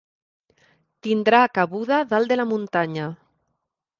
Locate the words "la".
2.41-2.47